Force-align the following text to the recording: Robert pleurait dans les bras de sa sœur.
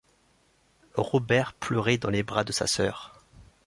Robert 0.95 1.53
pleurait 1.53 1.99
dans 1.99 2.09
les 2.09 2.23
bras 2.23 2.43
de 2.43 2.51
sa 2.51 2.65
sœur. 2.65 3.13